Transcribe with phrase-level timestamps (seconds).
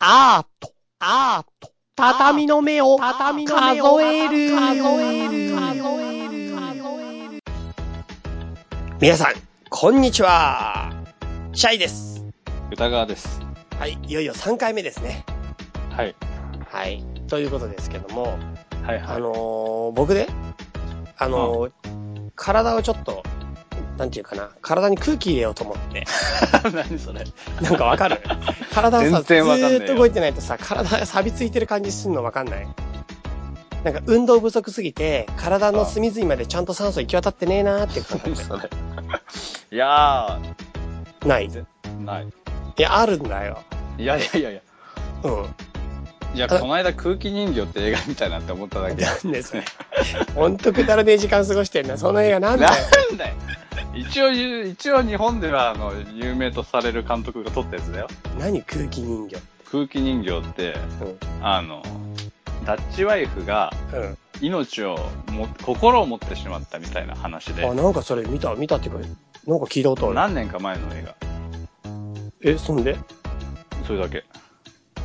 [0.00, 7.42] アート、アート、畳の目を、畳の目を数える、数える、数える、数える。
[9.00, 9.34] 皆さん、
[9.68, 10.92] こんにちは。
[11.52, 12.24] シャイです。
[12.70, 13.40] 歌川です。
[13.76, 15.24] はい、いよいよ3回目ですね。
[15.90, 16.14] はい。
[16.70, 17.04] はい。
[17.26, 18.38] ということですけども、
[18.84, 19.16] はいはい。
[19.16, 20.28] あのー、僕ね、
[21.16, 21.72] あのー、
[22.36, 23.24] 体をちょっと、
[23.98, 26.04] なんていうかな、体に空気入れようと思って。
[26.72, 27.24] 何それ
[27.60, 28.20] なんかわかる？
[28.72, 32.66] 体をさ、ずーっと動いてないとさ、体が錆びついてる感じすんのわかんない？
[33.84, 38.70] なんか運動不足すぎて、体の隅々までちゃんと酸素行き渡ってねえなーっていう感覚何それ
[39.72, 40.38] いや
[41.26, 41.46] ない？
[41.46, 41.64] いー、
[42.04, 42.28] ない。
[42.76, 43.58] や、あるんだよ。
[43.98, 44.60] いやいやいやいや。
[45.24, 45.46] うん。
[46.38, 49.04] いや、この間空気人形って映画みたいなって思っただけ。
[49.04, 49.64] なんでそれ。
[50.36, 51.98] ほんとくだらねえ時間過ごしてんな。
[51.98, 52.72] その映画なんだよ。
[53.10, 53.34] なんだよ。
[53.92, 58.08] 一応、一応日本では、あの、有名とされる監督が撮ったやつだよ。
[58.38, 59.38] 何空気人形？
[59.72, 61.44] 空気人形って、うん。
[61.44, 61.82] あの、
[62.64, 64.18] ダッチワイフがうん。
[64.40, 64.96] 命を
[65.32, 69.00] も、心を持ってしまったみたいな話であ、、なんかそれ見た、見たっていうか、
[69.48, 70.14] なんか聞いたことある。
[70.14, 71.14] 何年か前の映画。
[72.42, 72.96] え、そんで？
[73.88, 74.24] それだけ。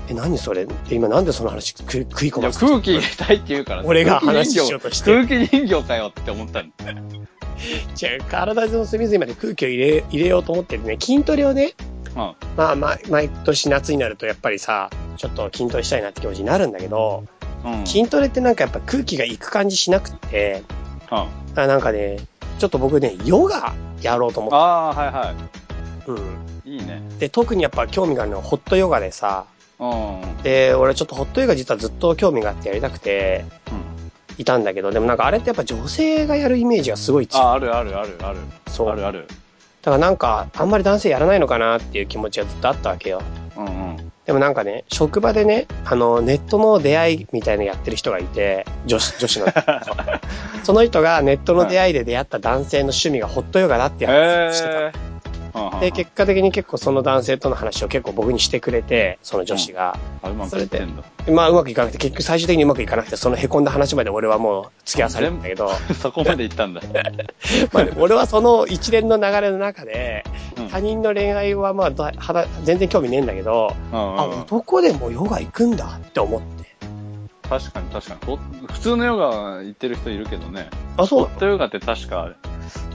[0.09, 0.67] え、何それ？
[0.89, 2.01] え、今なんでその話食い
[2.31, 6.97] 込ませて空気入れたいって言うからさ俺が話しようとして空気人形かよって思ったんだよ。
[8.01, 10.97] 違う、体の隅々まで空気を入れ、入れようと思ってるね。
[10.99, 11.73] 筋トレをね、
[12.15, 12.35] うん。
[12.57, 17.23] まあ、ま、毎年夏になるとやっぱりさ、ちょっと筋トレしたいなって気持ちになるんだけど、
[17.63, 17.87] うん。
[17.87, 20.63] 筋トレってなんかやっぱ空気が行く感じしなくって、
[21.09, 21.17] うん。
[21.55, 22.17] あなんかね、
[22.59, 25.33] ちょっと僕ね、ヨガやろうと思っああー、はいは
[26.05, 26.17] て、うん。
[26.65, 26.75] い。
[26.75, 27.01] いいね。
[27.19, 29.45] で、特にやっぱ興味があるのはホットヨガでさ。
[30.43, 33.45] で、俺ちょっとホットヨガ実はずっと興味があってやりたくて、
[34.37, 37.45] いたんだけど、でもなんかあれってやっぱ女性がやるイメージがすごい強い。
[37.45, 38.39] あ、あるあるあるある。
[38.67, 38.89] そう。
[38.89, 39.27] あるある。
[39.81, 43.21] だからなんか、あんまり男性やらないのかなっていう気持ちがずっとあったわけよ。
[43.57, 44.11] うんうん。
[44.25, 49.47] でもなんかね、職場でね、あの、ネットの出会いみたいなのやってる人がいて、女子、女子の。
[50.63, 54.91] その人がネットの出会いで出会った男性の趣味がホットヨガだってへ話をして
[55.22, 55.22] た。
[55.55, 55.85] え。
[55.85, 59.97] で、結果的に結構その男性との話を結構僕にしてくれて、その女子が。
[60.21, 61.03] あ、うまくいってんだ。
[61.31, 65.69] まあうまくいかなくて、結局最終的にうまくいかなくて、その凹んだ話まで俺はもう付き合わされるんだけど、
[66.01, 66.81] そこまで行ったんだ。
[67.71, 70.25] まあね、俺はその一連の流れの中で、
[70.57, 74.41] うん他人の恋愛はまあだはだ全然興味ねえんだけど、あ、うんうん。
[74.41, 76.63] 男でもヨガ行くんだって思って。
[77.47, 78.19] 確かに確かに。
[78.25, 78.37] ほ
[78.71, 80.69] 普通のヨガ行ってる人いるけどね。
[80.97, 82.31] あ、そうホットヨガって確か、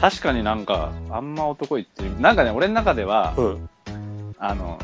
[0.01, 2.21] 確かになんか、あんま男行ってる。
[2.21, 3.69] なんかね、俺の中では、うん。
[4.39, 4.79] あの、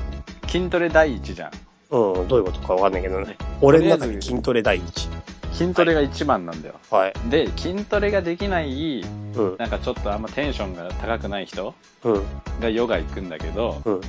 [0.49, 1.51] 筋トレ第一じゃん。
[1.91, 3.37] うん、どういうことかわかんないけどね。
[3.61, 5.09] 俺の中で筋トレ第一。
[5.53, 6.75] 筋トレが一番なんだよ。
[6.91, 7.13] はい。
[7.31, 9.03] で、筋トレができない、
[9.37, 12.23] うん、なんかちょっとあんまテンションが高くない人うん、
[12.61, 14.01] がヨガ行くんだけど、うん。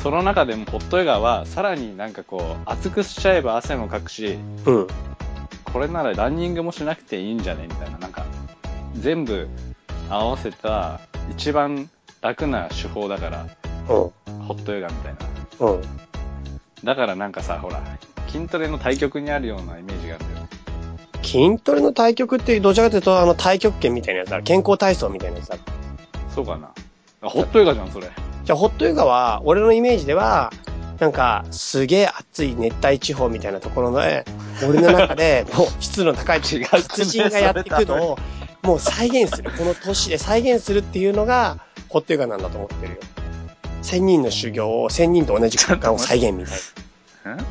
[0.00, 4.86] その中でもホットヨガはさらになんかこう、熱くしちゃえば汗もかくし、うん。
[5.64, 8.24] これならランニングもしなくていいんじゃねみたいな、なんか、
[8.94, 9.48] 全部
[10.10, 13.48] 合わせた一番楽な手法だから、うん。
[13.88, 14.12] ホ
[14.54, 15.14] ットヨガみたい
[15.60, 15.66] な。
[15.66, 15.82] うん。
[16.84, 17.82] だからなんかさ、ほら、
[18.28, 20.48] 筋トレの対極にあるようなイメージがあるんだよね。
[21.22, 24.42] 筋トレの対局ってどちらかというと、あの、太極拳みたいなやつだ。
[24.42, 25.58] 健康体操みたいなやつだ。
[26.34, 26.70] そうかな。
[27.22, 28.08] あ、ホットヨガじゃん、それ。
[28.44, 30.52] じゃあ、ホットヨガは、俺のイメージでは、
[30.98, 34.24] なんか、すげえ暑い熱帯地方みたいなところで、
[34.66, 38.18] 俺の中で、 もう湿度の高い違う達人がやっていくのを、
[38.62, 39.50] もう再現する。
[39.52, 41.58] この都市で再現するっていうのが、
[41.88, 42.98] ホットヨガなんだと思ってるよ。
[43.82, 46.54] 千人の修行を、千人と同じ空間を再現みたい
[47.24, 47.34] な。
[47.36, 47.46] ん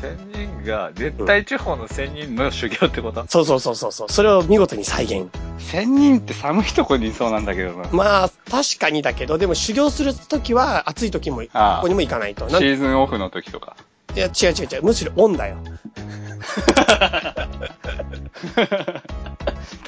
[0.00, 3.24] 仙人が、熱帯地方の仙人の修行ってこと？
[3.28, 4.08] そうそうそうそうそう。
[4.08, 5.28] それを見事に再現。
[5.58, 7.88] 仙人って寒いとこにいそうなんだけどな。
[7.90, 11.48] まあ、確かにだけど、でも修行するときは、暑いときも、こ
[11.82, 12.48] こにも行かないと。
[12.48, 13.76] シーズンオフの時とか。
[14.18, 14.82] や、違う違う違う。
[14.82, 15.56] むしろオンだよ。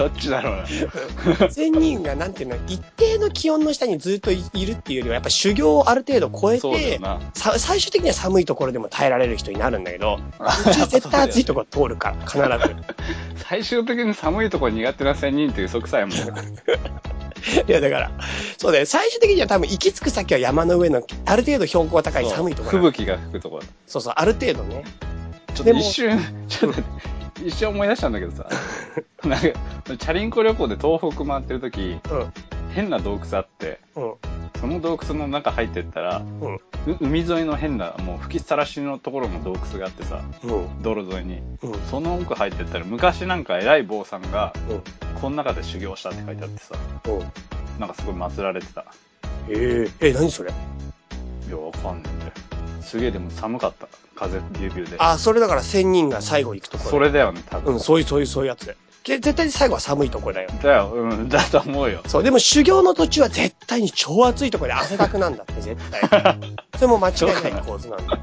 [0.01, 1.51] どっちだろうな。
[1.51, 6.99] 千人が、なんていうの、一定の気温の下にずっといいるっていうよりは、やっぱ修行をある程度超えて、
[7.35, 12.77] 最終的には寒いところでも耐えられる人になるんだけど、うちは絶対暑いところ通るから、必ず。
[13.45, 16.17] 最終的に寒いとこ苦手な仙人って嘘くさいもん。
[16.17, 18.11] いや、だから、
[18.57, 18.87] そうだよ。
[18.87, 22.79] 最終的には多分行き着く先は山の上の、ある程度標高が高い寒いところ。
[22.79, 23.63] 吹雪が吹くところ。
[23.87, 24.85] そうそう、ある程度ね。
[25.55, 26.19] ちょっと一瞬、
[26.49, 26.81] ちょっと、
[27.45, 28.47] 一瞬思い出したんだけどさ、
[29.25, 32.33] なんか、チャリンコ旅行で東北回ってる時、うん。
[32.73, 34.15] 変な洞窟あって、うん。
[34.61, 36.23] その洞窟の中入ってったら、
[37.01, 40.83] 海沿いの変な、もう吹きさらしのところの洞窟があってさ、うん。
[40.83, 41.43] 道路沿いに。
[41.63, 41.81] うん。
[41.91, 44.83] その奥入ってったら、昔なんか偉い坊さんが、うん。
[45.21, 46.75] この中で修行したって書いてあってさ、
[47.07, 47.81] うん。
[47.81, 48.85] なんかすごい祀られてた。
[49.49, 50.51] えええ、何それ？
[50.51, 52.33] いや、わかんないんだよ。
[52.83, 53.89] すげえでも寒かった。
[54.21, 54.97] 風ビュービューで。
[54.99, 56.91] あ、それだから仙人が最後行くところ。
[56.91, 57.75] それだよね、多分。
[57.75, 58.77] うん、そういう、そういう、そういうやつ。
[59.03, 60.51] け絶対最後は寒いところだよ。
[60.63, 62.03] だよ、うん、だと思うよ。
[62.07, 66.39] そう、でも修行の途中は絶対に超暑いところで汗だくなんだって、絶対。
[66.77, 68.21] それも間違いない構図なんだよ。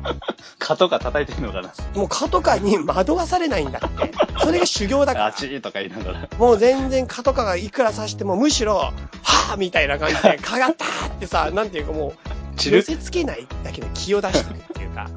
[0.59, 1.73] 蚊とか叩いてんのかな。
[1.95, 4.11] もう蚊とかに惑わされないんだって。
[4.39, 5.31] それが修行だからあ。
[5.31, 6.29] ちーとか言いながら。
[6.37, 12.13] もう全然蚊とかがいくら刺してもむしろ、はぁみたいな感じで、蚊がったーってさ、なんていうかもう、
[12.57, 15.09] 寄せつけないだけで気を出してくっていうか、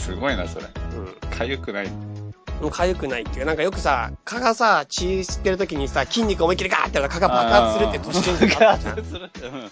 [0.00, 0.66] すごいな、それ。
[0.66, 1.30] うん。
[1.30, 1.88] かゆくない。
[2.60, 8.96] もう痒くないっていうか、なんかよくさ、蚊がさ、血吸ってる時にさ、筋肉思いっきりガーってやると蚊が爆発するって都市伝説あったじゃん。
[8.96, 9.46] 爆発するって。
[9.46, 9.70] うん。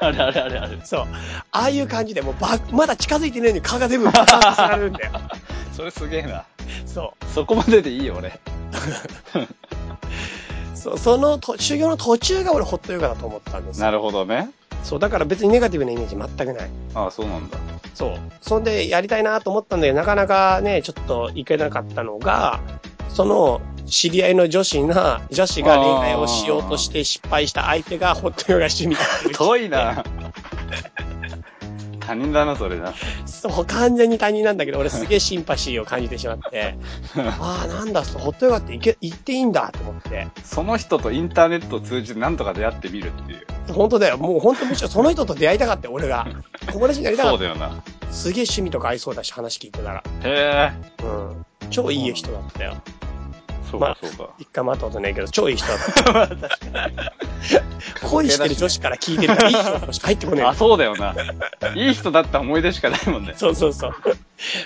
[0.00, 0.78] あれあれあれあれ。
[0.84, 1.06] そう。
[1.52, 5.12] ああいう感じで、もうば、まだ近づいてないのに蚊が全部爆発されるんだよ。
[5.74, 6.44] それすげえな。
[6.86, 8.28] そそこまででいいよ、俺。
[8.28, 8.32] う。
[10.76, 13.84] そう、そのと修行の途中が俺ホットヨガだと思ったんですよ。
[13.86, 14.50] なるほどね。
[14.82, 16.70] そう、だから別にネガティブなイメージ全くない。
[16.94, 17.58] ああ、そうなんだ。
[17.94, 18.18] そう。
[18.40, 22.60] そんでやりたいなと思ったんだけど、なかなかね、ちょっといけなかったのが、
[23.08, 30.04] その、知り合いの女子が、女子が恋愛をしようとして失敗した相手がホットヨガ趣味だって 遠いな。
[32.08, 32.94] 他人だな、それな。
[33.26, 36.74] そう、完全に他人なんだけど、俺すげえシンパシーを感じてしまって、
[37.14, 40.26] ああ、なんだ、ホットヨガっていけ、行っていいんだと思って。
[40.42, 43.46] その人とインターネットを通じてなんとか出会ってみるっていう。
[43.74, 44.16] 本当だよ。
[44.16, 46.26] もう本当むしろその人と出会いたかったよ俺が。
[46.72, 47.38] 友達になりたかった。
[47.38, 47.82] そうだよな。
[48.10, 50.02] すげえ趣味とか合いそうだし、話聞いてたら。
[50.24, 50.72] へ
[51.02, 51.04] え。
[51.04, 51.46] うん。
[51.68, 52.74] 超いい人だったよ。
[53.70, 54.34] そうまあか、そうか。
[54.38, 57.12] 一回も会ったことないけど、超いい人だった。
[58.08, 61.14] 恋してる女子から聞いてるから、いい人としか入ってこねえあ、そうだよな。
[61.74, 63.34] いい人だった思い出しかないもんね。
[63.36, 63.90] そうそうそう。
[63.90, 63.96] も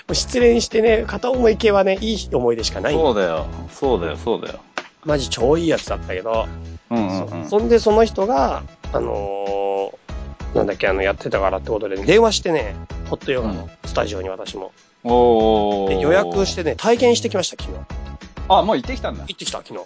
[0.09, 2.93] う失恋してね、片思い系はね、いい思い出しかない。
[2.93, 3.45] そうだよ。
[3.71, 4.59] そうだよ、そうだよ。
[5.05, 6.47] マジ超いいやつだったけど、
[6.89, 7.49] うんうんうん。
[7.49, 10.03] そんでその人が、あのー
[10.55, 12.75] なんだっけ、あの、やってたからってことで、ね、電話してね、
[13.09, 14.71] ホットヨガのスタジオに私も。
[15.03, 15.89] おー。
[15.89, 18.02] で予約してね、体験してきました、昨日。
[18.49, 19.23] あ、もう行ってきたんだ。
[19.27, 19.79] 行ってきた、昨日。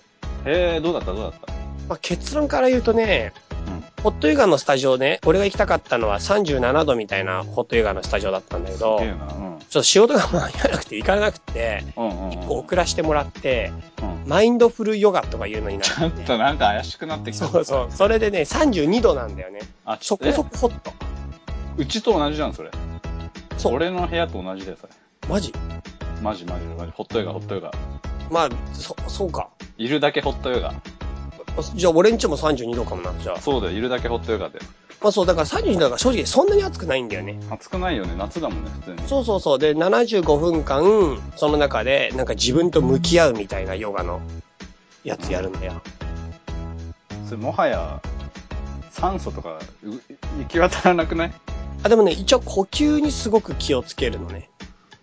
[0.45, 1.13] へえ、どうだった？
[1.13, 1.53] どうだった？
[1.89, 3.33] まあ、結論から言うとね、
[3.67, 3.83] うん。
[4.03, 8.97] ホットヨガのスタジオね、俺が行きたかったのは37度みたいなホットヨガのスタジオだったんだけど。
[8.97, 9.57] うん。
[9.57, 12.33] っと仕事が間に合わなくて行かなくて、うんうんうん。
[12.33, 13.71] 一個遅らしてもらって、
[14.01, 16.23] うんマインドフルヨガとかいうのになちょっって。
[16.25, 17.47] となんか怪しくなってきた。
[17.47, 17.87] そうそう。
[17.91, 19.61] それでね、32度なんだよね。
[19.85, 20.91] あ、そこそこホット。
[21.77, 22.69] えうちと同じじゃん、それ。
[23.57, 23.75] そう。
[23.75, 24.93] 俺の部屋と同じだよ、それ。
[25.29, 25.53] マジ？
[26.21, 26.91] マジマジマジ。
[26.91, 27.71] ホットヨガ、ホットヨガ。
[28.29, 29.49] まあ、そ、そうか。
[29.77, 30.73] いるだけホットヨガ。
[31.75, 33.41] じゃあ、俺んちも32度かもな、じゃあ。
[33.41, 34.59] そうだよ、いるだけホットヨガで。
[35.01, 37.39] まあそう、だから32度だから正直そんなに暑くないんだよね。
[37.51, 39.07] 暑くないよね、夏だもんね、普通に。
[39.07, 39.59] そうそうそう。
[39.59, 44.21] で、75分間、その中で、なんか自分と向き合うみたいなヨガの
[45.03, 45.81] やつやるんだよ。
[47.25, 48.01] それもはや、
[48.91, 49.91] 酸素とか、う
[50.39, 51.33] 行き渡らなくない？
[51.83, 54.49] あ、でもね、一応呼吸にすごく気をつけるのね。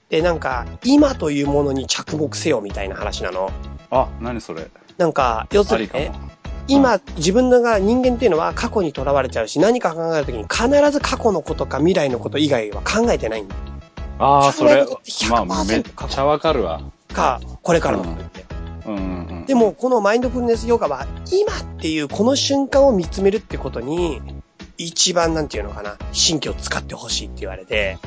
[0.08, 3.50] で、なんか、今というものに着目せよみたいな話なの。
[3.90, 4.68] あ、何それ。
[4.98, 6.12] なんか、要するにね、。
[6.66, 13.54] 今、自分のが人間っていうのは過去にとらわれちゃうし、何か考えるときに必ず過去のことか未来のこと以外は考えてないんだ。
[14.18, 14.86] ああ、それ
[15.28, 16.80] まあ、めっ100%ちゃわかるわ。
[17.12, 18.44] か、これからのことって。
[18.86, 19.46] うんうんうん。
[19.46, 24.22] でも、このマインドフルネスヨガは、今っていうこの瞬間を見つめるってことに、
[24.78, 27.98] 一番なんていうのかな、神経を使ってほしいって言われて、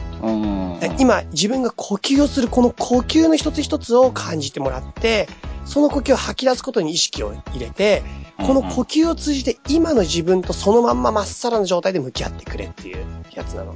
[0.99, 5.27] 今自分が呼吸をするこの呼吸の一つ一つを感じてもらって、
[5.65, 8.03] その呼吸を吐き出すことに意識を入れて、
[8.37, 13.75] この呼吸を通じて今の自分とそのまんままっさらな状態で向き合ってくれっていうやつなの。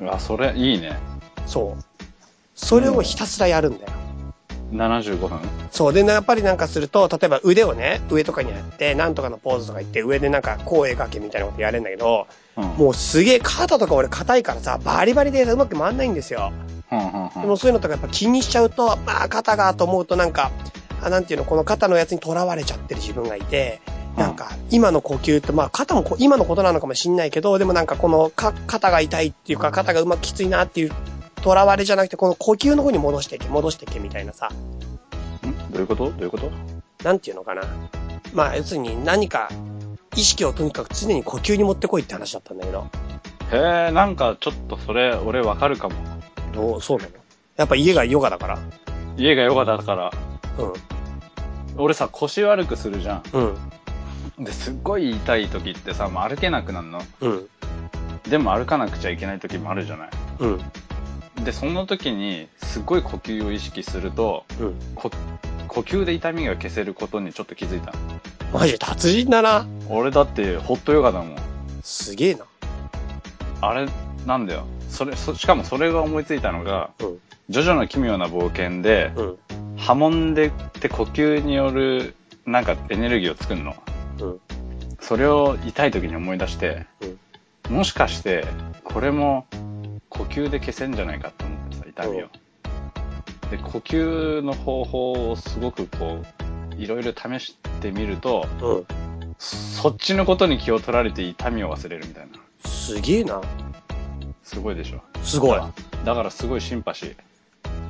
[0.00, 0.96] うわ、それ、いいね。
[1.46, 1.84] そう。
[2.54, 3.92] それをひたすらやるんだよ。
[4.72, 5.40] 75分
[5.70, 5.92] そう。
[5.92, 12.64] で、やっぱりなんかすると、例えば腕をね、上とかにやって、なんとかのポーズとか言って、上でなんか声掛けみたいなことやれんだけど、うん。
[12.64, 16.52] もうすげえ肩とか俺硬いからさ、バリバリでうまく回んないんですよ。
[16.90, 20.50] うんうんうんでもそういうのとかやっぱ気にしちゃうと、まあ肩がと思うとなんか、
[21.02, 23.80] あ、なんていうの、この肩のやつに囚われちゃってる自分がいて、
[24.16, 30.92] なんか、今の呼吸って、まあ肩もこ今のことなのかもしんないけど、でもなんかこのか肩が痛いっていうか、肩がうまくきついなっていう、
[31.44, 35.72] 囚われじゃなくて、この呼吸の方に戻していけ、戻していけみたいなさ、ん？
[35.72, 36.10] どういうこと？
[36.10, 36.50] どういうこと？
[37.04, 37.62] なんていうのかな？
[38.32, 39.50] まあ要するに何か、
[40.16, 42.88] 意識をとにかく常に呼吸に持ってこいって話だったんだけど、
[43.52, 45.94] へえ、なんかちょっとそれ、俺わかるかも。
[46.54, 47.10] どう、そうなの？
[47.56, 48.58] やっぱ家がヨガだから。
[49.16, 50.10] 家がヨガだから、
[50.58, 50.72] うん、
[51.76, 54.44] 俺さ、腰悪くするじゃうん、ん。
[54.44, 57.02] で、すっごい痛い時ってさ、もう歩けなくなるの？
[57.20, 57.48] うん、
[58.28, 60.08] でも歩かなくちゃいけない時もあるじゃない？
[60.40, 60.60] うん、
[61.42, 64.74] で、その時に、すっごい呼吸を意識すると、うん。
[64.94, 65.10] こ
[65.68, 67.92] 呼吸で痛みが消せることにちょっと気づいた。
[68.52, 69.66] マジ達人だな。
[69.88, 71.38] 俺だってホットヨガだもん。
[71.82, 72.44] すげえな。
[73.60, 73.88] あれ、
[74.26, 74.64] なんだよ。
[74.88, 77.18] それ、そしかもそれが思いついたのが、うん。
[77.48, 79.36] ジョジョの奇妙な冒険で、うん。
[79.76, 82.14] 波紋でって呼吸による
[82.46, 83.74] なんかエネルギーを作るの。
[84.20, 84.40] うん。
[85.00, 86.86] それを痛い時に思い出して、
[87.68, 87.76] うん。
[87.76, 88.46] もしかして、
[88.84, 89.46] これも
[90.16, 92.28] 呼吸で消せんじゃないかと思ってさ、痛みを。
[93.50, 96.22] で、呼吸の方法をすごくこ
[96.72, 98.86] う、いろいろ試してみると、うん。
[99.38, 102.38] そっちのことに気を取られて痛みを忘れるみたいな。
[102.64, 103.40] すげえな。
[104.42, 105.02] すごいでしょ。
[105.22, 105.60] すごい。
[106.04, 107.16] だからすごいシンパシー。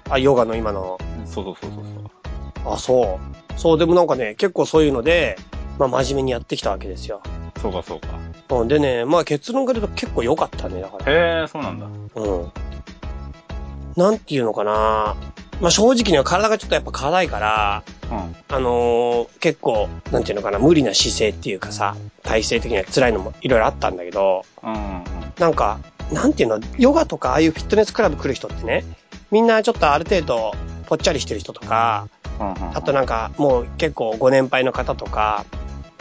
[0.09, 0.99] あ、ヨガの今の。
[1.27, 2.73] そうそうそうそうそう。
[2.73, 3.21] あ、そ
[3.57, 3.59] う。
[3.59, 5.37] そう、でもなんかね、結構そういうので、
[5.79, 7.23] まあ真面目にやってきたわけですよ。
[7.61, 8.09] そうかそうか。
[8.51, 8.69] うん。
[8.69, 11.13] でね、まあ結論から言うと結構良かったね、だから。
[11.13, 11.87] へえ、そうなんだ。
[11.87, 12.53] うん。
[13.97, 15.17] なんていうのかな。
[15.61, 18.37] まあ正直には体がちょっとやっぱ辛いから、うん。
[18.49, 25.05] あのー結構、なんていうのかな、無理な姿勢っていうかさ、体勢的には辛いのもいろいろあったんだけど、うんうん
[25.39, 25.81] なんか、
[26.13, 28.85] なんていうの、ヨガとかああいうフィットネスクラブ来る人ってね、
[29.31, 30.53] みんなちょっとある程度
[30.87, 32.09] ぽっちゃりしてる人とか、
[32.75, 35.45] あとなんかもう結構ご年配の方とか、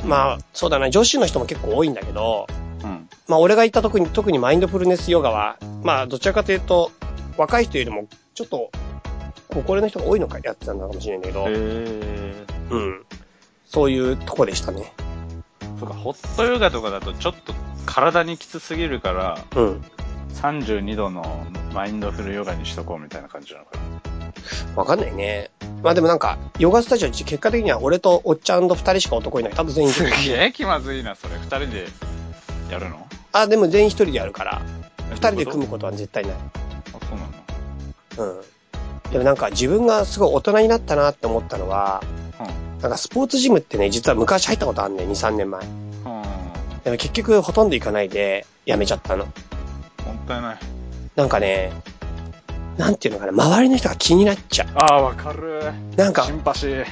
[0.05, 2.48] まあそうだな、女子の人も結構多いんだけど、
[2.83, 3.10] うん。
[3.27, 6.91] まあ俺が行った特に、特にマインドフルネスヨガは、まあどちらかというと、
[7.38, 8.72] 若い人よりもちょっと、
[9.53, 11.51] ご高齢の人が多いのかやってたのかもしれないんだけ
[12.72, 12.75] ど。
[12.75, 13.05] うん。
[13.65, 14.93] そういうとこでしたね。
[15.79, 17.53] そうか、ホットヨガとかだとちょっと
[17.86, 19.86] 体にきつすぎるから、うん。
[20.34, 23.84] 32度のマインドフルヨガにしとこうみたいな感じなのかな。
[24.75, 25.50] わかんないね。
[25.82, 29.54] まあでもなんか、ヨガスタジオ、結果的には俺とおっちゃんと二人しか男いない。
[29.54, 30.34] 多分全員一す人。
[30.34, 31.36] げえ気まずいな、それ。
[31.36, 31.88] 二人で
[32.72, 33.08] やるの？
[33.32, 34.62] あ、でも全員一人でやるから、
[35.12, 35.68] 二人で組むむ。
[35.68, 36.34] ことは絶対ない。
[36.34, 36.40] あ、
[37.06, 39.12] そうなのうん。
[39.12, 42.04] でもなんか自分がすごい大人になったなって思ったのは、
[42.82, 45.62] なんかスポーツジムってね、実は昔入ったことあんねん、2、3年前。
[45.66, 45.68] う
[46.10, 46.18] ん。
[46.18, 46.24] うん。
[46.84, 49.28] でも結局ほとんど行かないでやめちゃったの。
[50.24, 50.58] もったいない。
[51.15, 51.72] なんかね、
[52.77, 55.62] なんていうのかな、周りの人が気になっちゃああ、わかる。
[55.94, 55.96] う。
[55.96, 56.86] なんかシ、ンパシー。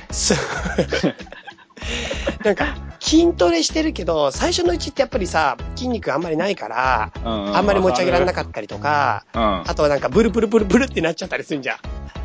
[1.82, 9.62] す なんか、筋トレしてるけど、最初のうちってやっぱりさ、筋肉あんまりないから、うん、あんまり持ち上げられなかかったりとか、た。
[9.70, 11.78] あとはなんかブルブルブルブルってなっちゃったりするんじゃん。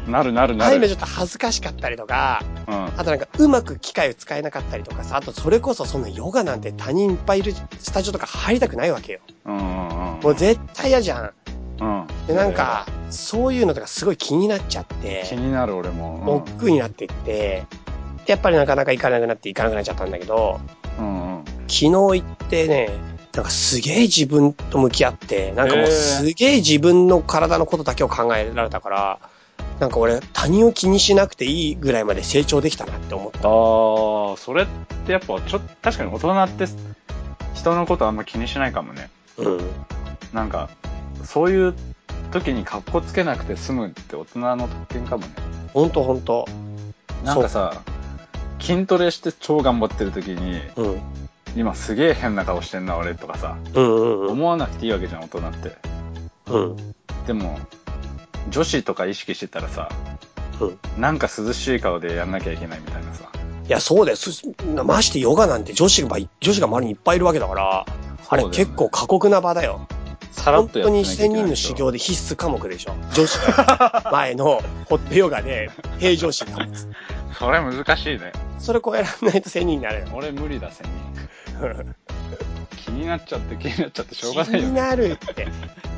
[0.06, 0.12] うん。
[0.12, 0.70] なるなるなる。
[0.70, 2.84] ああいうのちょっと恥ずかしかったりとか、うん。
[2.84, 9.20] あとなんかうまく機械を使えなかったりとかさ、あとそれこそそんなヨガなんて他人いっぱいいるスタジオとか入りたくないわけよ。
[9.44, 10.20] うんうんうん。
[10.22, 11.32] もう絶対嫌じゃん。
[11.80, 12.06] うん。
[12.26, 16.36] で、なんか、そういうのとかすごい気になっちゃって、気になる俺も。
[16.36, 17.85] 億劫になっていって、で
[18.26, 20.60] やっぱりなかなか行かなくなって行かなくなっちゃったんだけど、
[20.98, 21.44] うんうん。
[21.68, 22.90] 昨日行ってね、
[23.34, 29.18] なんかすげえ自分と向き合って、なんかもうすげえ自分の体のことだけを考えられたから、
[29.78, 33.38] なんか俺他人を気にしなくていいぐらいまで成長できたなって思った。
[33.40, 33.42] あ
[34.32, 34.66] あ、それっ
[35.04, 36.64] てやっぱちょっと、確かに大人って
[37.54, 39.10] 人のことあんま気にしないかもね。
[39.36, 39.60] うん。
[40.32, 40.70] なんか、
[41.24, 41.74] そういう
[42.32, 45.32] 時に格好つけなくて済むって大人の特権かもね。
[45.74, 46.46] ほんとほんと。
[47.22, 47.82] なんかさ、
[48.60, 51.00] 筋トレして超頑張ってる時に、うん。
[51.56, 54.30] 今すげえ変な顔してんな俺とかさ、うんうんうん。
[54.32, 55.76] 思わなくていいわけじゃん大人って。
[56.46, 56.76] うん。
[57.26, 57.58] でも、
[58.50, 59.88] 女子とか意識してたらさ、
[60.60, 60.78] うん。
[61.00, 63.30] なんか涼しい顔でやんなきゃいけないみたいなさ。
[63.66, 64.16] いや、そうだよ。
[64.16, 64.30] す
[64.84, 67.86] ましてヨガなんて女子が、女子が周りにいっぱいいるわけだから、
[68.28, 69.86] あれ結構過酷な場だよ。
[70.30, 72.94] さらっ本当にとやってなきゃいけ1000人の修行で必須科目でしょ。
[73.14, 76.88] 女子が 前のホットヨガで平常心保つ。
[77.32, 78.32] それ難しいね。
[78.58, 80.08] それ超えられないと1000人になれる。
[80.12, 81.94] 俺無理だ、千人。
[82.86, 84.68] 気になっちゃって気になっちゃってしょうが気ないよね。
[84.68, 85.48] になるって。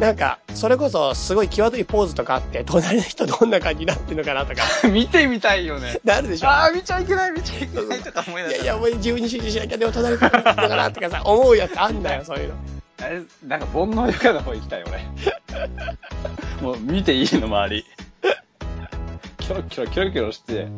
[0.00, 6.00] なんか、それこそすごい際どいポーズとかあって、隣の人どんな感じになってんのかなとか、 見てみたいよね。
[6.02, 6.48] なるでしょ。
[6.48, 8.56] ああ、見ちゃいけない、見ちゃいけないとか思いながら。
[8.56, 12.54] いやいや、もう自分に集中しなきゃ、でも隣の人どんなのかなとかさ、思うやつあんだよ、そういうの。
[13.02, 15.04] あれ、なんか煩悩ヨガの方行きたい、俺。
[16.62, 17.84] もう見ていいの、周り。
[19.48, 20.68] キョロキョロキョロキョロして、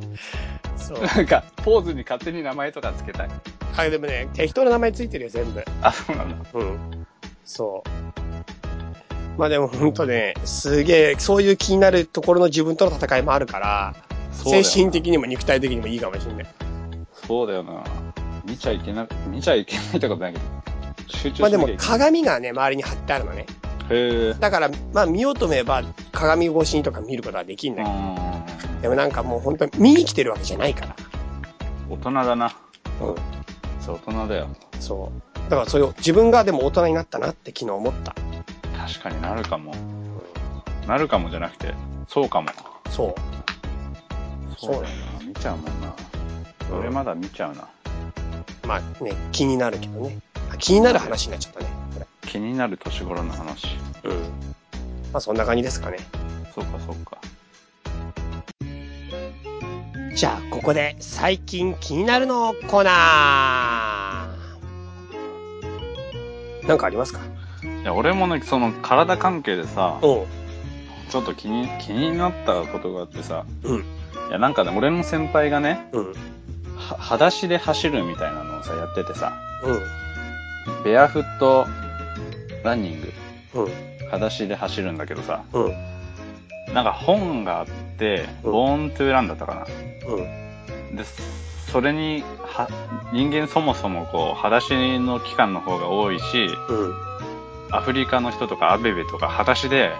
[0.76, 1.02] そう。
[1.02, 3.28] なんか、ポーズに勝手に名前とかつけたい。
[3.76, 5.64] あ、でもね、適当な名前ついてるよ、全部。
[5.82, 6.36] あ、そうなんだ。
[6.54, 7.06] うん。
[7.44, 9.38] そう。
[9.38, 13.94] まあでもほんとね、すげえ、そういう気になるところの自分との戦いもあるから、
[14.30, 16.46] 精神的にも肉体的にもいいかもしれない。
[17.26, 17.82] そうだよな。
[18.44, 20.44] 見ちゃいけな、見ちゃいけないってことないけど、
[21.08, 21.68] 集中しまあでも。
[21.76, 23.46] 鏡がね、周りに貼ってあるのね。
[23.90, 24.34] へえ。
[24.34, 25.82] だから、まあ見ようと思えば
[26.12, 27.84] 鏡越しにとか見ることはできるんうだ
[28.60, 28.80] けど、ん。
[28.82, 30.96] でもなんかもう本当に見に来てるわけじゃないから。
[31.88, 32.46] 大人だな。
[33.00, 33.14] うん。
[33.80, 34.48] そう、大人だよ。
[34.78, 35.50] そう。
[35.50, 38.14] だからそれを自分がでも大人になったなって昨日思った。
[38.86, 39.74] 確かになるかも。
[40.86, 41.74] なるかもじゃなくて、
[42.08, 42.48] そうかも。
[42.90, 43.14] そう。
[44.58, 44.82] そうだよ
[45.18, 45.26] な。
[45.26, 45.94] 見ちゃうもんな。
[46.72, 47.68] うん俺まだ見ちゃうな。
[48.66, 50.18] まあね、気になるけどね。
[50.52, 51.66] あ気になる話になっちゃったね。
[52.30, 53.66] 気になる年頃の話。
[54.04, 54.12] うん。
[55.12, 55.98] まあそんな感じですかね。
[56.54, 57.18] そうか、そうか。
[60.14, 66.68] じゃあ、ここで最近気になるのコーナー。
[66.68, 67.18] なんかありますか？
[67.64, 70.24] いや、俺もね、その体関係でさ、うん。
[71.10, 73.80] ちょっと気に、気になったことがあってさ、うん。
[73.80, 73.82] い
[74.30, 76.12] や、なんかね、俺の先輩がね、うん。
[76.76, 79.32] は、裸足で走るみたいなのをさ、やっててさ、
[79.64, 79.72] う
[80.80, 80.84] ん。
[80.84, 81.66] ベアフット
[82.64, 83.12] ランニング、
[83.54, 83.72] うん。
[84.06, 85.74] 裸足で走るんだけどさ、うん。
[86.74, 87.66] なんか本があっ
[87.98, 89.66] て、うんボーントゥーランだったかな。
[90.08, 90.96] うん。
[90.96, 91.04] で、
[91.70, 92.68] それに、は、
[93.12, 96.94] 人間そもそもこう、裸足の期間の方が多いし、うん。
[97.72, 99.92] アフリカの人とかアベベとか裸足で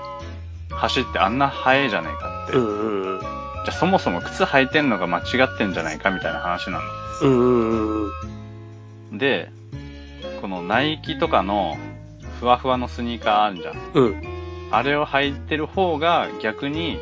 [0.71, 2.57] 走ってあんな速いじゃねえかって。
[2.57, 3.15] うん。
[3.15, 3.21] うん。
[3.21, 3.29] じゃ
[3.69, 6.81] あそもそも靴履いてんのが間違ってんじゃないかみたいな話な
[7.23, 7.31] うん。
[7.31, 8.11] うん。
[9.13, 9.19] の。
[9.19, 9.51] で、
[10.41, 11.77] このナイキとかの
[12.41, 13.77] ふわふわのスニーカーあるじゃん。
[13.93, 14.23] うん。
[14.71, 16.99] あれを履いてる方が逆に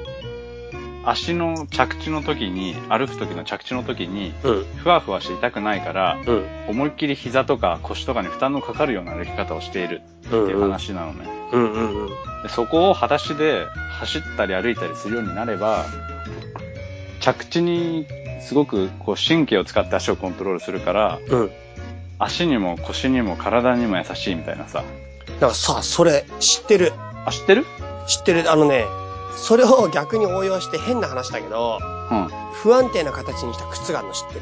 [1.04, 4.64] 足の着地の時に、歩く時の着地の時に、うん。
[4.76, 6.45] ふわふわして痛くないから、うん。
[6.68, 11.30] 思いっきり膝とか腰とかに負担のかかるような歩き方をしているっていう話なのね。
[11.52, 11.73] うん。
[11.73, 12.04] うん。
[12.04, 12.09] うん。
[12.42, 13.64] でそこを裸足で
[14.00, 15.87] 走ったり歩いたりするようになれば、
[17.21, 18.07] 着地に
[18.42, 21.50] すごくこう神経を使って足をコントロールするから、うん。
[22.18, 24.83] 足にも腰にも体にも優しいみたいなさ。
[25.40, 26.92] なんかさ、それ知ってる？
[27.25, 27.64] あ、知ってる？
[28.07, 28.50] 知ってる。
[28.50, 28.85] あのね、
[29.37, 31.78] それを逆に応用して変な話だけど、
[32.11, 32.28] うん。
[32.54, 34.40] 不安定な形にした靴があるの知ってる？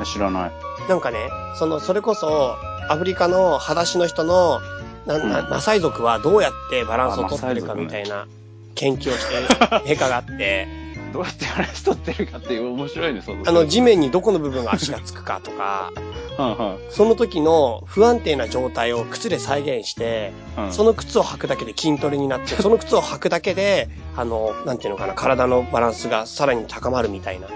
[0.00, 0.52] え知らない。
[0.88, 1.18] なんかね、
[1.58, 2.54] その、それこそ、
[2.88, 4.60] アフリカの裸足の人の、
[5.06, 8.26] な、な、うんマサイ族はどうやってバランスをあ取ってるかマサイ族ねみたいな
[8.74, 10.68] 研究をしているメカがあって、
[11.12, 15.92] どうやって話取ってるかっていう面白いね、そうあの、地面にどこの部分が足がつくかとか、
[16.38, 16.78] うんうん。
[16.90, 20.72] その時の不安定な状態を靴で再現して、うん。
[20.72, 27.48] その靴を履くだけで筋トレになって、 その靴を履くだけで、あの、なんていうのかな、体のバランスがさらに高まるみたいな。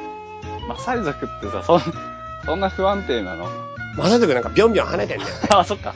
[0.69, 1.83] マサイ族ってさ、そん、
[2.45, 3.47] そんな不安定なの？
[3.97, 5.37] マサイ族なんかビョンビョン跳ねてんだよね。
[5.51, 5.95] あ、そっか。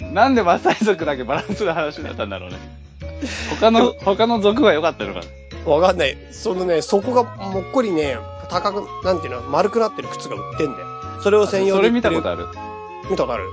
[0.12, 2.56] なんでマサイ族だけバランスの話だったんだろうね。
[3.60, 5.72] 他の、他の族は良かったのかな？
[5.72, 6.16] わかんない。
[6.30, 8.16] そのね、そこがもっこりね、
[8.48, 10.86] 高く、なんていうの、丸くなってる靴が売ってんだよ。
[11.22, 11.80] それを専用で。
[11.80, 12.46] それ見たことある。
[13.10, 13.44] 見たことある。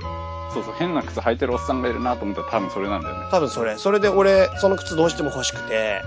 [0.52, 3.26] そうそう、変な靴履いてるおっさんがいるなと思ったら多分それなんだよね。
[3.30, 3.76] 多分それ。
[3.76, 6.00] それで俺、その靴どうしても欲しくて、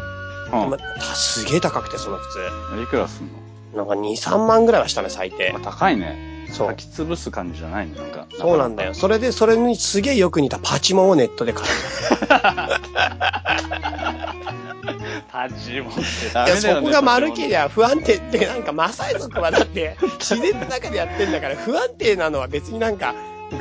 [0.53, 0.77] うんま、
[1.13, 2.39] すげえ高くて、その靴。
[2.81, 3.27] いくらすん
[3.75, 3.85] の？
[3.85, 5.51] なんか2、3万ぐらいはしたね、最低。
[5.51, 6.47] まあ、高いね。
[6.53, 6.69] そう。
[6.69, 8.25] 履き潰す感じじゃないね、なんか。
[8.39, 8.93] そうなんだよ。
[8.93, 11.65] それで、それにすげえよく似たパチモンをネットで買う。
[15.65, 16.01] ジモンって
[16.33, 23.13] ダメだよ、ね、いやそこが丸けりゃ不安定ってなんかマサイ族はだって 自然の中でやってんだから不安定なのは別になんか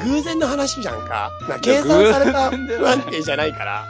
[0.05, 1.31] 偶然の話じゃんか。
[1.49, 3.85] な計算された不安定じゃないから。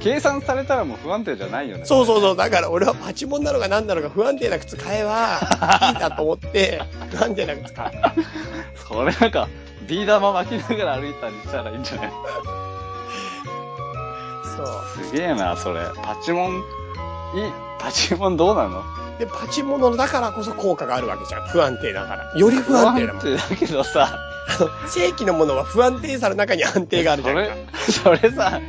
[0.00, 1.84] 計算されたらもう不安定じゃないよね。
[1.84, 2.36] そうそうそう。
[2.36, 5.38] だから俺はパチモンなのか何なのか不安定な靴買えば
[5.88, 8.14] いいんだと思って、不安定な靴買った。
[8.88, 9.46] それなんか、
[9.86, 12.10] ビー玉巻きながら歩いたりしたらいいんじゃない？
[14.56, 15.04] そう。
[15.04, 15.80] すげえな、それ。
[16.02, 16.62] パチモン
[17.34, 18.82] いい、パチモンどうなの？
[19.18, 21.48] で、パチモンだからこそ効果があるわけじゃん。
[21.48, 22.32] 不安定だから。
[22.38, 23.22] より不安定だもん。
[23.22, 24.08] 不安定だけどさ、
[24.48, 27.42] あ の正規のものは不安定さの中に安定があるじゃんか。
[27.88, 28.60] それ、それさ、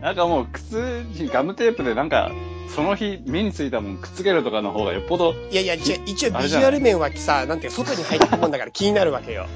[0.00, 2.30] なんかもう靴にガムテープでなんか、
[2.74, 5.92] その日目についたもんくっつけるとかの方がよっぽど、いやいや、一
[6.28, 9.46] 応ビジュアル面はさ、なんていうか外に入ってくもんだから気になるわけよ。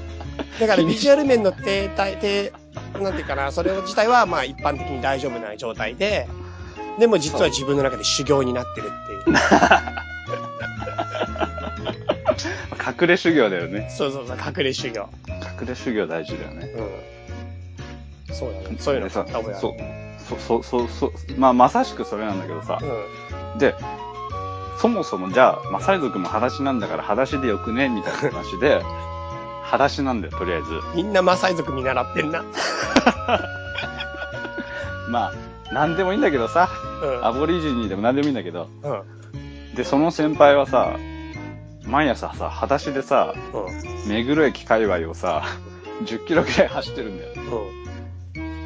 [0.59, 2.51] だから ビジュアル面の低体、低、
[3.01, 6.27] なんていうかな、それ自体はまあ一般的に大丈夫な状態で、
[6.99, 9.37] でも実は自分の中で修行になってるっていう。
[13.01, 13.89] 隠れ修行だよね。
[13.89, 15.09] そうそうそう、隠れ修行。
[15.59, 16.67] 隠れ修行大事だよね。
[18.27, 18.35] うん。
[18.35, 18.75] そうだね。
[18.79, 19.61] そういうのでさ買った覚えある。
[19.61, 23.59] そう、そう、そう、そう、まあ、まさしくそれなんだけどさ、うん。
[23.59, 23.75] で、
[24.79, 27.89] そもそもじゃあ、マサイ族も裸足なんだから裸足でよくね？
[27.89, 28.81] みたいな話で、
[29.63, 30.67] 裸足なんだよ、とりあえず。
[30.95, 32.43] みんなマサイ族見習ってんな。
[35.09, 35.33] まあ、
[35.73, 36.69] なんでもいいんだけどさ、
[37.01, 37.25] うん。
[37.25, 38.89] アボリジニでもなんでもいいんだけど、う
[39.71, 39.75] ん。
[39.75, 40.97] で、その先輩はさ、
[41.85, 44.09] 毎朝さ、裸足でさ、うん。
[44.09, 45.43] 目黒駅界隈をさ、
[46.05, 47.33] 10キロくらい走ってるんだよ。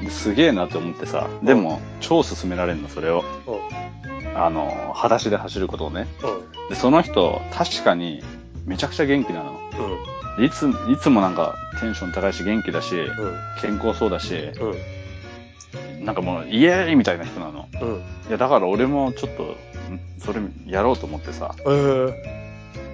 [0.10, 3.24] すげえなって思ってさ、でも、超勧められるの、それを。
[3.48, 4.38] うん。
[4.38, 6.08] あの、裸足で走ることをね。
[6.24, 6.70] うん。
[6.70, 8.22] で、その人、確かに、
[8.66, 9.60] めちゃくちゃ元気なの。
[10.38, 10.46] うん。
[10.46, 13.36] いつ、いつもなんか、テンション高いし、元気だし、うん。
[13.62, 14.38] 健康そうだし、う
[14.70, 14.76] ん。
[16.02, 17.68] なんかもう、イエーイみたいな人なの。
[17.82, 17.96] うん。
[18.28, 19.58] いや、だから俺もちょっと、ん
[20.20, 21.56] それやろうと思ってさ。
[21.60, 22.14] えー。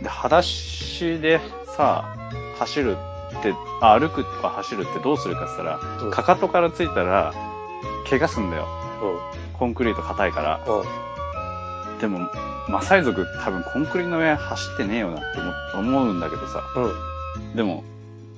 [0.03, 1.39] で、裸足で
[1.75, 2.15] さ、
[2.59, 2.97] 走る
[3.39, 7.33] って、あ歩くとか走るってどうするかって言ったら、うんかかとからついたら、
[8.09, 8.67] 怪我すんだよ。
[9.01, 10.65] うコンクリート硬いから。
[10.67, 11.99] うん。
[11.99, 12.19] でも、
[12.69, 15.39] マサイ族多分コンクリの上走ってねえよなって
[15.73, 16.63] 思思うんだけどさ。
[16.75, 17.55] うん。
[17.55, 17.83] でも、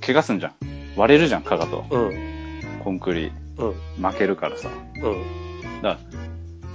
[0.02, 0.54] 怪我すんじゃん。
[0.96, 1.86] 割れるじゃん、かかと。
[1.90, 2.36] うん。
[2.84, 3.32] コンクリ。
[3.58, 4.04] うん。
[4.04, 4.70] 負けるからさ。
[4.96, 5.82] うん。
[5.82, 6.20] だから、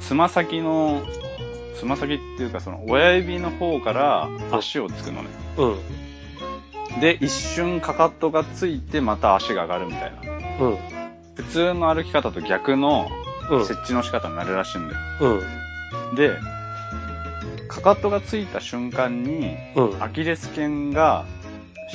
[0.01, 1.03] つま先の、
[1.77, 5.29] つま先っていうかその親指の方から足をつくのね。
[5.57, 7.01] うん。
[7.01, 10.21] で、一瞬かかとがついてまた足が上がるみたいな。
[10.67, 10.79] うん。
[11.35, 13.09] 普通の歩き方と逆の
[13.51, 13.67] うん。
[13.67, 15.01] 設置の仕方になるらしいんだよ。
[15.21, 16.15] うん。
[16.15, 16.39] で、
[17.69, 20.03] かかとがついた瞬間に、うん。
[20.03, 21.27] アキレス腱が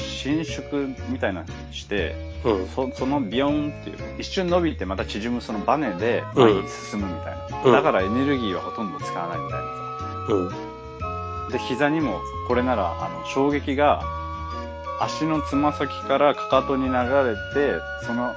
[0.01, 2.67] 伸縮みたいなのして、うん。
[2.67, 7.61] そそのビヨンっていう、一瞬伸びてまた縮むそのバネで前に進むみたいな。
[7.63, 9.75] うんだからエネルギーはほとんど使わないみたいな
[10.35, 10.49] うん。
[10.49, 10.55] さ。
[11.51, 14.03] で、膝にも、これなら、あの、衝撃が、
[14.99, 18.33] 足のつま先からかかとに流れて、その、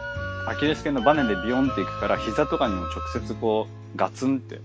[0.47, 4.61] アキレス腱のバネでビヨンっていくから、膝とかにも直接こう、ガツンって、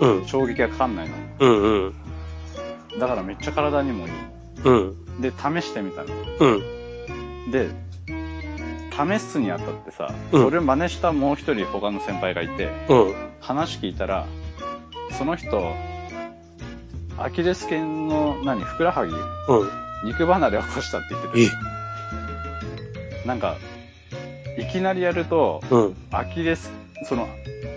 [0.00, 0.26] うん。
[0.26, 1.14] 衝撃がかかんないの。
[1.40, 1.62] うん。
[1.62, 1.94] うん。
[2.98, 4.12] だからめっちゃ体にもいい。
[4.64, 5.07] うん。
[5.20, 6.08] で、試してみたの。
[6.40, 6.46] う
[7.48, 7.50] ん。
[7.50, 7.68] で、
[8.90, 13.14] 試すにあたってさ、うんそれを真似したもう一人他の先輩がいて、うん。
[13.40, 14.26] 話聞いたら、
[15.16, 15.72] その人、
[17.16, 19.68] アキレス腱の、何、ふくらはぎうん。
[20.04, 21.48] 肉離れを起こしたって言ってえ
[23.22, 23.56] て、なんか、
[24.56, 25.96] いきなりやると、うん。
[26.12, 26.70] アキレス、
[27.04, 27.28] その、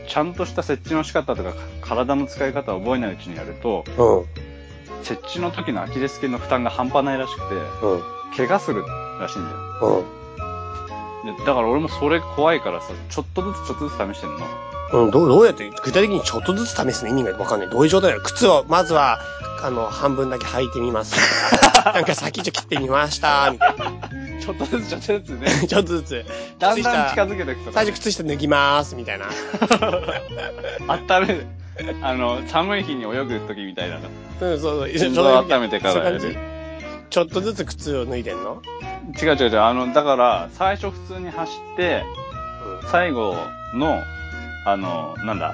[0.07, 4.40] ちゃんとした設置の仕方とか、体の使い方を覚えないうちにやると、うん。
[5.03, 8.01] 設置の時のアキレス腱の負担が半端ないらしくて、うん。
[8.35, 8.83] 怪我する
[9.19, 10.05] らしいんだよ。
[11.23, 11.35] うん。
[11.37, 14.45] でだから俺もそれ怖いからさ、ちょっとずつちょっとずつ試してんの。
[14.93, 17.69] うん、どう、どうやって、具体的にちょっとずつ試すの意味がわかんない。
[17.69, 18.21] どういう状態だよ。
[18.23, 19.19] 靴を、まずは、
[19.63, 21.15] あの、半分だけ履いてみます。
[21.85, 23.75] なんか先っちょ切ってみました、みたい
[24.41, 25.61] ちょっとずつちょっとずつね。
[25.61, 25.67] な。
[25.67, 26.25] ちょっとずつ。
[26.59, 29.27] だんだん近づけていくと最初靴下脱ぎます、みたいな。
[30.89, 31.47] 温める。
[32.01, 33.97] あの、寒い日に泳ぐ時みたいな。
[33.97, 34.01] うん、
[34.39, 34.89] そうそう。
[34.89, 36.37] 心臓を温めてからやる
[37.09, 38.61] ちょっとずつ靴を脱いでんの？
[39.21, 39.59] 違う違う違う。
[39.59, 42.03] あの、だから、最初普通に走って、
[42.89, 43.35] 最後
[43.73, 44.01] の、
[44.65, 45.53] あの、なんだ、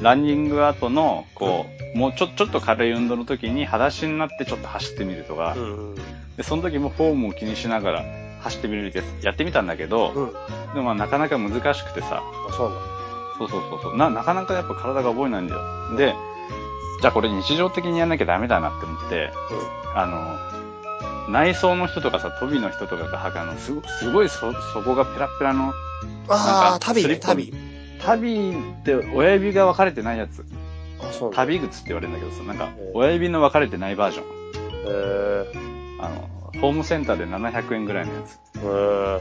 [0.00, 5.90] ランニング後の、こう、もうちょ、ちょっと軽い運動の時に裸足になってちょっと走ってみるとかう、ん。
[5.90, 5.94] うん。
[6.36, 8.04] で、その時もフォームを気にしながら
[8.40, 10.32] 走ってみるってやってみたんだけど、うん。
[10.74, 13.03] でもまあなかなか難しくてさ、あ、そうなんだ。
[13.38, 13.96] そうそうそうそう。
[13.96, 15.96] な、なかなかやっぱ体が覚えないんだよ。
[15.96, 16.14] で、
[17.00, 19.32] じゃあこれ日常的にやんなきゃダメだなって思って、
[19.94, 25.72] あの、内装の人とかさ、飛びの人とかが履くあの、すごすごいそ、底がペラペラの、
[26.28, 27.52] あなんかあ、旅ね、旅。
[28.00, 30.44] 旅って親指が分かれてないやつ。
[31.00, 31.34] あ、そう。
[31.34, 34.24] 旅靴って言われるんだけどさ、なんかえ、親指の分かれてないバージョン。
[34.86, 36.28] へあの、
[36.60, 38.38] ホームセンターで700円ぐらいのやつ。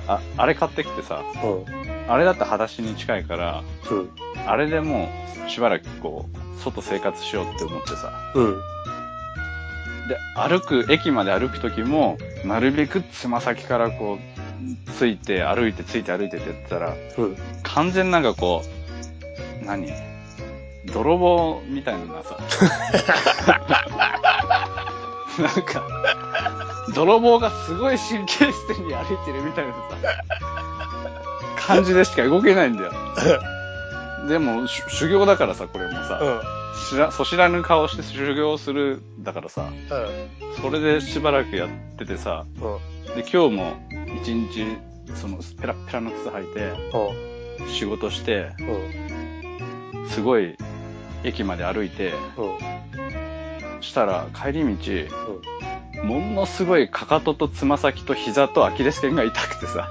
[0.07, 1.47] あ、あれ買ってきてさ、え。
[1.47, 2.11] うん。
[2.11, 4.09] あれだったら裸足に近いから、うん。
[4.47, 5.09] あれでも
[5.45, 8.11] う、しばらくこう、外生活しようって思ってさ。
[8.35, 8.61] うん。
[10.07, 17.37] で、歩く、駅まで歩くときも、なるべくつま先からこう、ついて歩いてついて歩いてってやってたら、うん。
[17.63, 18.63] 完全なんかこ
[19.61, 19.91] う、何？
[20.93, 22.37] 泥棒みたいなさ。
[25.39, 25.83] なんか、
[26.93, 29.79] 泥棒がすごい神経質に歩いてるみたいなさ、
[31.55, 32.91] 感じでしか動けないんだよ。
[34.27, 36.41] でも、し修行だからさ、これもさ、うん。
[36.89, 40.61] 知ら、そ知らぬ顔して修行する、だからさ、うん。
[40.61, 43.15] それでしばらくやっててさ、うん。
[43.15, 43.73] で、今日も
[44.21, 44.77] 一日、
[45.15, 46.73] その、ペラッペラの靴履いて、
[47.59, 47.67] うん。
[47.69, 50.09] 仕事して、うん。
[50.09, 50.55] すごい、
[51.23, 52.45] 駅まで歩いて、う
[53.77, 53.81] ん。
[53.81, 54.77] したら、帰り道、
[56.03, 59.89] ものすごいかかととつま先と膝とアキレス腱が痛くてさ。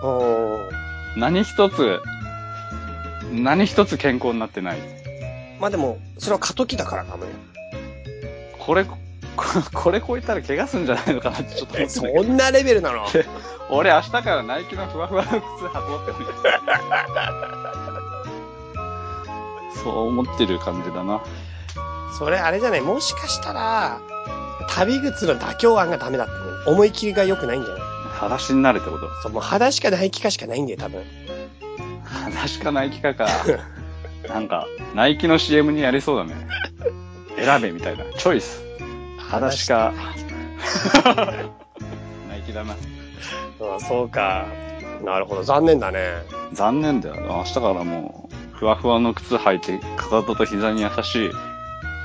[1.17, 2.01] 何一つ、
[3.33, 4.79] 何一つ健康になってない。
[5.61, 7.33] まあでも、それは過渡期だからかもね。
[8.59, 8.97] これ、こ
[9.73, 13.07] これ超えたら怪我すんじゃないのかなってちょっと思え、ってそんなレベルなの？
[13.71, 16.21] 俺明日からナイキのふわふわの靴履こうって。
[19.83, 21.23] そう思ってる感じだな。
[22.19, 22.81] それあれじゃない？
[22.83, 23.99] もしかしたら、
[24.69, 26.39] 旅靴の妥協案がダメだってね。
[26.67, 27.83] 思い切りが良くないんじゃない？
[28.15, 29.09] 裸足になるってこと？
[29.23, 31.03] そう、もう裸しかない気かしかないんだよ、多分。
[32.05, 33.27] 裸足かナイキかか。
[34.29, 36.47] なんか、ナイキの CM にやりそうだね。
[37.37, 38.05] 選べみたいな。
[38.17, 38.63] チョイス。
[39.19, 39.93] 裸足か。
[42.29, 42.75] ナイキだな。
[43.61, 44.47] あそうか。
[45.05, 46.23] なるほど、残念だね。
[46.53, 47.17] 残念だよ。
[47.29, 51.31] 明日からもう、ふわふわの靴履いて、かかとと膝に優しい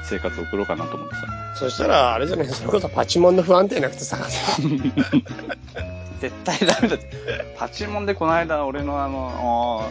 [0.05, 1.21] 生活を送ろうかなと思ってさ。
[1.55, 4.61] そしたら、あれじゃないそれこそパチモンの不安定な靴探せ。
[6.19, 7.55] 絶対ダメだって。
[7.57, 9.89] パチモンでこの間、俺のあの、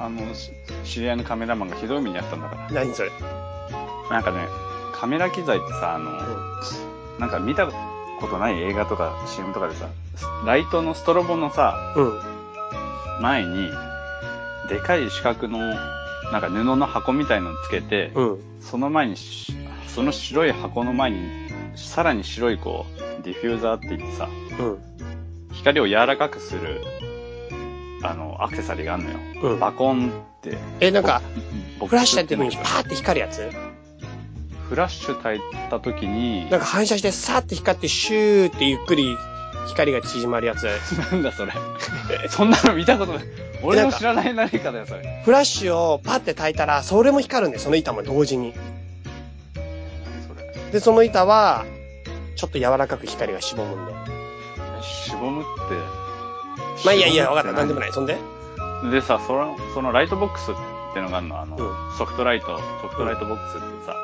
[0.00, 0.50] あーあの、し
[0.84, 2.68] 知り合いのカメラマンがひどい目にあったんだから。
[2.70, 3.10] 何それ？
[4.10, 4.38] なんかね、
[4.94, 6.12] カメラ機材ってさ、あの、
[7.18, 7.72] なんか見たこ
[8.30, 9.86] とない映画とか CM とかでさ、
[10.44, 12.20] ライトのストロボのさ、うん。
[13.22, 13.70] 前に、
[14.68, 15.58] でかい四角の、
[16.32, 18.38] なんか布の箱みたいのつけて、うん。
[18.60, 19.54] その前にし、
[19.86, 21.18] その白い箱の前に、
[21.76, 22.86] さらに白いこ
[23.20, 24.78] う、ディフューザーって言ってさ、うん。
[25.52, 26.82] 光を柔らかくする、
[28.02, 29.18] あの、アクセサリーがあるのよ。
[29.42, 29.60] うん。
[29.60, 30.58] バコンって。
[30.80, 31.22] え、なんか、
[31.78, 33.50] ボフラッシュやってるのにパーって光るやつ？
[34.68, 39.16] フラッシュ焚いた時に、なんか反射してサーって光ってシューってゆっくり
[39.66, 40.64] 光が縮まるやつ。
[41.12, 41.52] なんだそれ。
[42.28, 43.24] そんなの見たことない。
[43.62, 45.22] 俺の知らない何かだよ、それ。
[45.24, 48.54] フラッシュをパッて焚いたら、それも光るんで、その板も同時に。
[49.54, 50.72] 何それ。
[50.72, 51.64] で、その板は、
[52.36, 53.92] ちょっと柔らかく光がしぼむんで。
[54.78, 56.06] えしぼむって。
[56.84, 57.58] まあいいやいや、わかった。
[57.58, 57.92] なんでもない。
[57.92, 58.16] そんで
[58.90, 60.54] でさ、その、そのライトボックスっ
[60.94, 61.60] てのがあるの、あの、う
[61.96, 62.46] ソフトライト、
[62.82, 63.94] ソフトライトボックスってさ、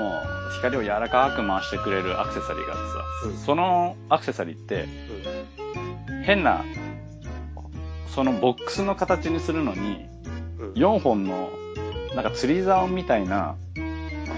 [0.00, 4.88] もう光を柔らかく回してくれるアクセサリーがあってさ、うんそのアクセサリーって、
[6.24, 6.64] 変な、
[8.08, 10.06] そのボックスの形にするのに、
[10.58, 10.66] うん。
[10.68, 10.72] うん。
[10.72, 11.50] 4本の、
[12.14, 13.56] なんか釣り竿みたいな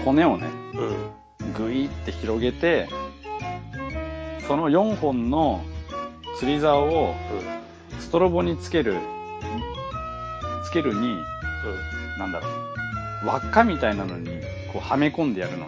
[0.03, 1.53] 骨をね、うん。
[1.53, 2.89] ぐいって広げて、
[4.47, 5.63] その4本の
[6.39, 7.15] 釣り竿を
[7.99, 8.97] ストロボにつける、
[10.65, 11.15] つけるに、
[12.19, 12.47] なんだろ
[13.23, 14.29] う、輪っかみたいなのに、
[14.73, 15.67] こうはめ込んでやるの。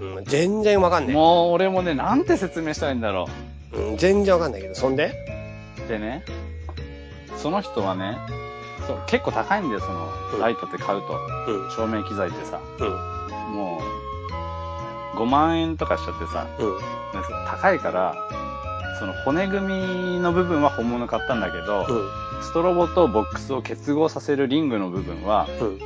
[0.00, 0.16] うん。
[0.18, 0.24] うん。
[0.24, 1.14] 全然わかんない。
[1.14, 3.28] もう俺もね、なんて説明したらいいんだろ
[3.72, 3.96] うん。
[3.96, 5.12] 全然わかんないけど、そんで？
[5.84, 5.88] う。
[5.88, 6.24] でね、
[7.36, 8.16] その人はね、
[8.86, 11.18] そう結構高いんだよ、その、ライトって買うと。
[11.48, 11.70] うん。
[11.70, 13.54] 照明機材ってさ、うん。
[13.54, 13.80] も
[15.14, 16.78] う、5万円とかしちゃってさ、うん。
[16.78, 16.82] で
[17.48, 18.14] 高いから、
[18.98, 22.42] その骨組みの部分は本物買ったんだけど、うん。
[22.42, 25.78] ストロボとボックスを結合させるリングの部分は、うん。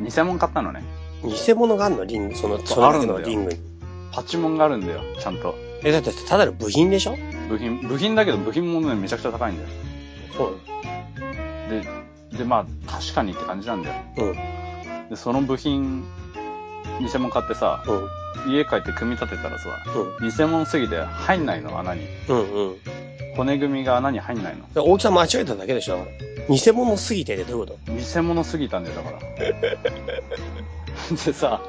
[0.00, 0.82] 偽物買ったのね。
[1.22, 2.04] 偽物があんの？
[2.04, 3.58] リング、その、そのあるんだよのリングに。
[4.12, 5.54] パチモンがあるんだよ、ちゃんと。
[5.84, 7.16] え、だってただの部品でしょ？
[7.48, 9.68] 部品、部品だけど部品もね、めちゃくちゃ高いんだよ。
[10.36, 10.58] そう
[11.70, 13.94] で、で、まあ、確かにって感じなんだよ。
[14.16, 14.34] なの
[15.10, 16.04] で、その部品、
[17.00, 18.04] 偽物買ってさ、うん。
[18.04, 18.52] うん。
[18.52, 19.68] 家帰って組み立てたらさ、
[20.20, 20.28] うん。
[20.30, 22.06] 偽物すぎて入んないの、穴に。
[22.28, 22.36] うん。
[22.38, 22.76] うん。
[23.36, 24.72] 骨組みが穴に入んないの。
[24.72, 26.29] で大きさ間違えただけでしょだから。
[26.50, 29.18] 偽物すぎてってどういうこ偽物すぎたんだよ、だから。
[31.24, 31.60] でさ、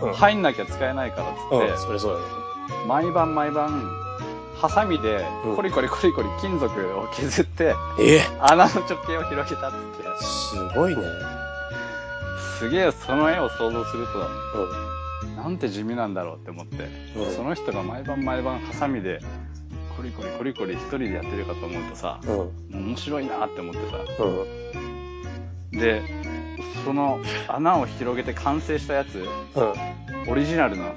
[0.00, 0.12] とうん。
[0.12, 2.24] 入んなきゃ使えないからっつうん、っそれそうだね。
[2.24, 2.30] て、
[2.88, 3.82] 毎晩毎晩、
[4.60, 8.20] ハサミでうんコリコリコリコリ金属を削って、え？
[8.40, 9.78] 穴の直径を広げたっつっ
[10.18, 11.02] て、すごいね。
[12.58, 14.28] すげえその絵を想像すると、う
[15.36, 16.84] なんて地味なんだろうって思って、
[17.18, 17.22] ん。
[17.24, 17.34] うん。
[17.34, 19.20] その人が毎晩毎晩ハサミで、
[20.00, 22.86] コリコリコリコリ一人でやってるかと思うとさ、うん。
[22.86, 23.98] 面白いなって思ってさ、
[25.72, 25.78] うん。
[25.78, 26.02] で、
[26.86, 30.32] その穴を広げて完成したやつ、うん。
[30.32, 30.94] オリジナルの、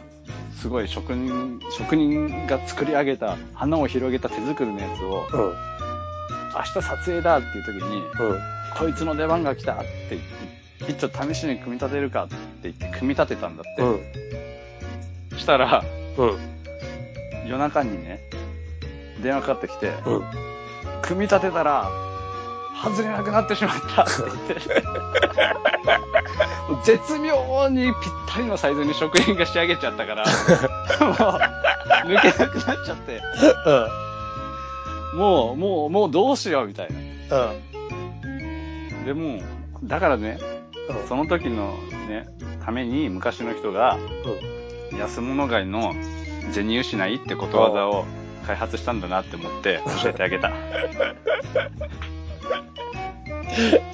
[0.55, 5.53] すごい職人、職人が作り上げた穴を広げた手作りのやつを、うん。
[6.55, 8.39] 明日撮影だっていう時に、うん。
[8.77, 13.81] こいつの出番が来たって言って、一応試しに組み立てるかって言って組み立てたんだって。
[13.81, 13.99] うん。
[15.31, 15.83] そしたら、
[16.17, 16.53] うん。
[17.45, 18.21] 夜中にね、
[19.23, 20.23] 電話かかってきて、うん。
[21.01, 21.89] 組み立てたら、
[22.83, 24.83] 外れなくなってしまったって言って。
[26.83, 27.93] 絶妙にぴっ
[28.27, 31.39] たりのサイズに職人が仕上げちゃったから、もう、
[32.07, 33.21] 抜けなくなっちゃって、
[35.15, 36.89] もう、もう、もうどうしようみたい
[37.29, 37.45] な。
[37.47, 37.53] う
[39.01, 39.05] ん。
[39.05, 39.41] でも、
[39.83, 40.39] だからね、
[40.89, 41.07] うん。
[41.07, 41.73] その時の
[42.07, 42.27] ね、
[42.65, 43.97] ために昔の人が、
[44.97, 45.93] 安物買いの
[46.51, 48.05] 銭失いってことわざを
[48.45, 50.51] 開発したんだなって思って教えてあげた。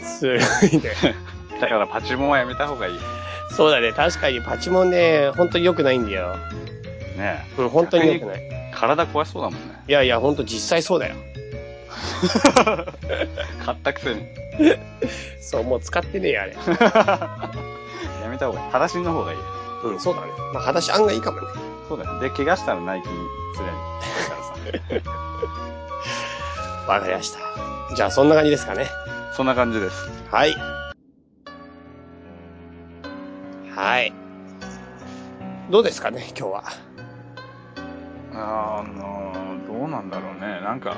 [0.03, 0.91] すごいね。
[1.59, 2.99] だからパチモンはやめた方がいい。
[3.51, 3.91] そうだね。
[3.91, 6.37] 確かにパチモンね、本当に良くないんだよ。
[7.17, 8.37] ねうん、本当に良くない。
[8.39, 9.83] え体壊しそうだもんね。
[9.87, 11.15] いやいや、本当実際そうだよ。
[13.65, 14.25] 買ったくせに。
[15.41, 16.53] そう、もう使ってねえよ、あれ。
[18.23, 18.65] やめた方がいい。
[18.67, 19.39] 裸足の方がいい。
[19.85, 20.27] うん、そうだね。
[20.53, 21.47] まあ、裸足案外いいかもね。
[21.87, 22.19] そうだよ。
[22.19, 23.15] で、怪我したらナイキに
[23.55, 23.75] すりゃいい。
[23.75, 24.18] だからさ。
[26.87, 27.39] わかりました。
[27.95, 28.87] じゃあ、そんな感じですかね。
[29.33, 30.09] そんな感じです。
[30.31, 30.55] はい。
[33.75, 34.13] はい。
[35.69, 36.63] どうですかね、今日は。
[38.33, 39.33] あの
[39.67, 40.61] どうなんだろうね。
[40.61, 40.97] なんか、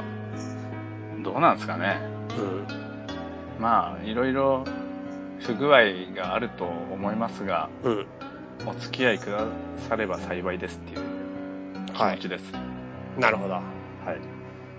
[1.24, 2.00] どうなんですかね。
[2.38, 2.68] うん。
[3.60, 4.64] まあ、いろいろ
[5.40, 5.82] 不具合
[6.16, 8.06] があると思いますが、うん。
[8.66, 9.40] お付き合いくだ
[9.90, 11.00] されば幸いですっていう
[11.94, 12.16] 気はい。
[12.18, 12.71] 持ちです。
[13.18, 13.54] なるほど。
[13.54, 13.64] はい。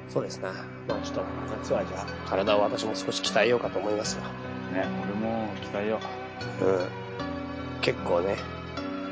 [0.09, 0.53] そうですな。
[0.89, 1.25] まあちょっと
[1.59, 4.25] 夏はじゃあ体を私も少し鍛えようかと思いますわ。
[4.73, 6.01] ね、俺も鍛えよ
[6.61, 6.65] う。
[6.65, 6.89] うん。
[7.81, 8.37] 結構ね、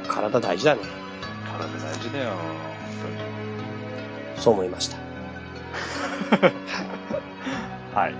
[0.08, 0.82] 体大事だね。
[1.46, 2.32] 体大事だよ、
[4.36, 4.96] そう思いました。
[7.94, 8.10] はい。
[8.10, 8.14] はいはい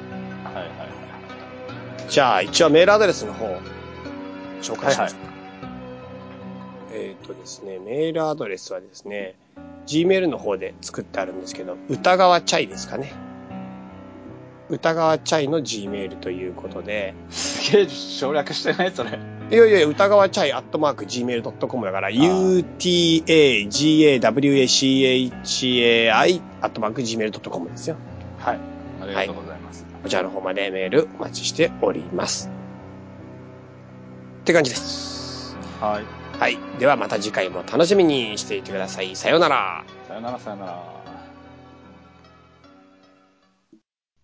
[0.54, 2.10] はい。
[2.10, 3.46] じゃあ一応メールアドレスの方、
[4.62, 5.24] 紹介しましょうか。
[5.24, 5.40] はい
[6.92, 9.36] えっ、とですね、メールアドレスはですね、
[9.86, 13.12] Gmail の方で作ってあるんですけど、歌川チャイですかね。
[14.68, 19.18] 歌川チャイの Gmail ということで、すげえ省略してないそれ。
[19.50, 23.24] いやいや、歌川チャイアットマーク Gmail.com だから、utagawachai
[26.62, 27.96] アットマーク Gmail.com ですよ。
[28.38, 28.60] はい。
[29.02, 29.84] ありがとうございます。
[30.02, 32.48] こちらの方までメールお待ちしております。
[34.42, 35.56] って感じです。
[35.80, 36.19] はい。
[36.40, 36.56] はい。
[36.78, 39.14] ではまた次回も楽しみにしていてください。
[39.14, 39.84] さようなら。
[40.08, 40.84] さよならさよなら。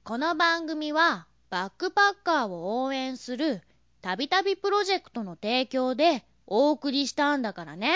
[0.03, 3.61] この番組はバックパッカーを応援する
[4.01, 7.93] たびたびプロジェクトの提供でお送りしたんだからね。